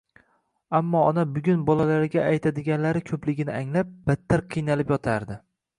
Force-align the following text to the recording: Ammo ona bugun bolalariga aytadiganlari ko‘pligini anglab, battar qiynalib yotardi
Ammo 0.77 1.01
ona 1.09 1.25
bugun 1.35 1.61
bolalariga 1.69 2.23
aytadiganlari 2.31 3.07
ko‘pligini 3.13 3.57
anglab, 3.61 3.97
battar 4.11 4.49
qiynalib 4.55 4.95
yotardi 4.97 5.45